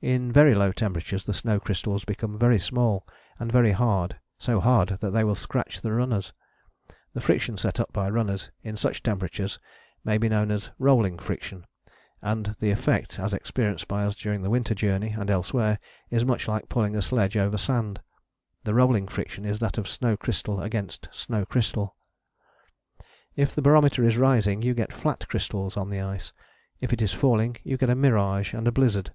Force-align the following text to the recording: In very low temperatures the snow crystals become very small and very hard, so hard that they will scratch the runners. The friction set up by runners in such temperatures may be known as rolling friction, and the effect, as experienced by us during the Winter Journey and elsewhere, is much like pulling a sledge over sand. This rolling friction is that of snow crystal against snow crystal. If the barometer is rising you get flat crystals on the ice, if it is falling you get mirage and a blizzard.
In 0.00 0.30
very 0.30 0.54
low 0.54 0.70
temperatures 0.70 1.26
the 1.26 1.34
snow 1.34 1.58
crystals 1.58 2.04
become 2.04 2.38
very 2.38 2.60
small 2.60 3.04
and 3.40 3.50
very 3.50 3.72
hard, 3.72 4.16
so 4.38 4.60
hard 4.60 4.90
that 5.00 5.10
they 5.10 5.24
will 5.24 5.34
scratch 5.34 5.80
the 5.80 5.92
runners. 5.92 6.32
The 7.14 7.20
friction 7.20 7.56
set 7.58 7.80
up 7.80 7.92
by 7.92 8.08
runners 8.08 8.52
in 8.62 8.76
such 8.76 9.02
temperatures 9.02 9.58
may 10.04 10.16
be 10.16 10.28
known 10.28 10.52
as 10.52 10.70
rolling 10.78 11.18
friction, 11.18 11.66
and 12.22 12.54
the 12.60 12.70
effect, 12.70 13.18
as 13.18 13.34
experienced 13.34 13.88
by 13.88 14.04
us 14.04 14.14
during 14.14 14.42
the 14.42 14.50
Winter 14.50 14.72
Journey 14.72 15.16
and 15.18 15.30
elsewhere, 15.32 15.80
is 16.10 16.24
much 16.24 16.46
like 16.46 16.68
pulling 16.68 16.94
a 16.94 17.02
sledge 17.02 17.36
over 17.36 17.58
sand. 17.58 18.00
This 18.62 18.72
rolling 18.74 19.08
friction 19.08 19.44
is 19.44 19.58
that 19.58 19.78
of 19.78 19.88
snow 19.88 20.16
crystal 20.16 20.62
against 20.62 21.08
snow 21.10 21.44
crystal. 21.44 21.96
If 23.34 23.52
the 23.52 23.62
barometer 23.62 24.04
is 24.06 24.16
rising 24.16 24.62
you 24.62 24.74
get 24.74 24.92
flat 24.92 25.26
crystals 25.28 25.76
on 25.76 25.90
the 25.90 26.00
ice, 26.00 26.32
if 26.80 26.92
it 26.92 27.02
is 27.02 27.12
falling 27.12 27.56
you 27.64 27.76
get 27.76 27.88
mirage 27.96 28.54
and 28.54 28.68
a 28.68 28.70
blizzard. 28.70 29.12